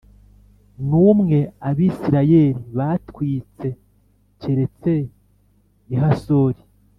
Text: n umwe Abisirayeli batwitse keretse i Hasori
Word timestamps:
n 0.87 0.89
umwe 1.09 1.39
Abisirayeli 1.69 2.59
batwitse 2.77 3.67
keretse 4.41 4.93
i 5.93 5.95
Hasori 6.01 6.61